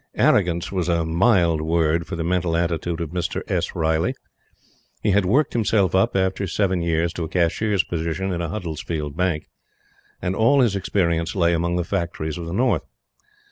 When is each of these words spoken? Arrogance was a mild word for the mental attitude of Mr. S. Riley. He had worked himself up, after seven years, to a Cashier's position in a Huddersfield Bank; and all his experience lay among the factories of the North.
Arrogance 0.15 0.71
was 0.71 0.89
a 0.89 1.05
mild 1.05 1.61
word 1.61 2.07
for 2.07 2.15
the 2.15 2.23
mental 2.23 2.57
attitude 2.57 2.99
of 3.01 3.11
Mr. 3.11 3.43
S. 3.47 3.75
Riley. 3.75 4.15
He 5.03 5.11
had 5.11 5.27
worked 5.27 5.53
himself 5.53 5.93
up, 5.93 6.15
after 6.15 6.47
seven 6.47 6.81
years, 6.81 7.13
to 7.13 7.23
a 7.23 7.29
Cashier's 7.29 7.83
position 7.83 8.31
in 8.33 8.41
a 8.41 8.49
Huddersfield 8.49 9.15
Bank; 9.15 9.47
and 10.19 10.35
all 10.35 10.61
his 10.61 10.75
experience 10.75 11.35
lay 11.35 11.53
among 11.53 11.75
the 11.75 11.83
factories 11.83 12.39
of 12.39 12.47
the 12.47 12.51
North. 12.53 12.81